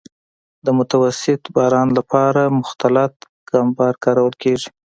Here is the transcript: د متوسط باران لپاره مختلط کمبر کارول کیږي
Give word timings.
د 0.65 0.67
متوسط 0.79 1.41
باران 1.55 1.87
لپاره 1.97 2.41
مختلط 2.59 3.13
کمبر 3.49 3.93
کارول 4.03 4.33
کیږي 4.43 4.69